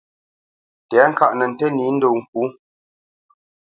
[0.89, 2.41] Tɛ̌ŋkaʼ nə ntə́ nǐ ndo ŋkǔ.